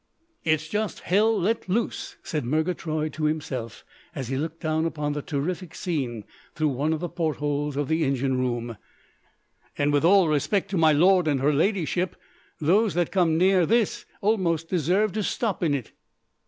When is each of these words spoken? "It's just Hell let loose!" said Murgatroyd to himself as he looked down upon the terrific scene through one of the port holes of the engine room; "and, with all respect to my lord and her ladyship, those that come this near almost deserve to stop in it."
"It's 0.43 0.67
just 0.67 1.01
Hell 1.01 1.39
let 1.39 1.69
loose!" 1.69 2.15
said 2.23 2.43
Murgatroyd 2.43 3.13
to 3.13 3.25
himself 3.25 3.85
as 4.15 4.29
he 4.29 4.35
looked 4.35 4.59
down 4.59 4.85
upon 4.87 5.13
the 5.13 5.21
terrific 5.21 5.75
scene 5.75 6.23
through 6.55 6.69
one 6.69 6.91
of 6.91 7.01
the 7.01 7.07
port 7.07 7.37
holes 7.37 7.77
of 7.77 7.87
the 7.87 8.03
engine 8.03 8.39
room; 8.39 8.77
"and, 9.77 9.93
with 9.93 10.03
all 10.03 10.27
respect 10.27 10.71
to 10.71 10.75
my 10.77 10.91
lord 10.91 11.27
and 11.27 11.39
her 11.39 11.53
ladyship, 11.53 12.15
those 12.59 12.95
that 12.95 13.11
come 13.11 13.37
this 13.37 13.69
near 14.09 14.17
almost 14.21 14.69
deserve 14.69 15.11
to 15.11 15.21
stop 15.21 15.61
in 15.61 15.75
it." 15.75 15.91